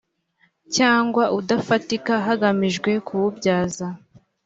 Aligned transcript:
cyangwa 0.75 1.23
udafatika 1.39 2.13
hagamijwe 2.27 2.91
kuwubyaza 3.07 3.87